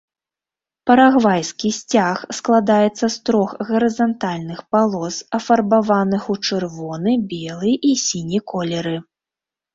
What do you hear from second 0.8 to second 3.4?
Парагвайскі сцяг складаецца з